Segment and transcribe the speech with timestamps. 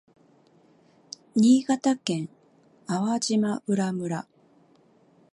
[1.35, 2.27] 新潟県
[2.87, 4.25] 粟島浦村